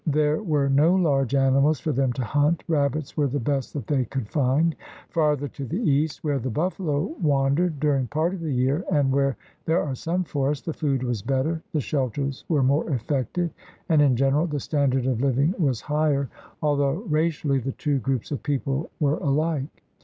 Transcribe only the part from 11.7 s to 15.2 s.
the shelters were more effective, and, in general, the standard